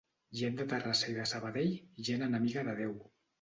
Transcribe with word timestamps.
Gent 0.37 0.55
de 0.61 0.65
Terrassa 0.71 1.09
i 1.11 1.13
de 1.17 1.25
Sabadell, 1.33 1.77
gent 2.09 2.25
enemiga 2.31 2.65
de 2.71 2.77
Déu. 2.83 2.99